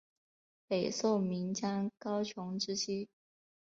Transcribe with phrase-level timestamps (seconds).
[0.67, 3.07] 北宋名将高琼之妻。